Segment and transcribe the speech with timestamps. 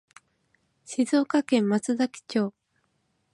[0.83, 2.55] 静岡県松崎町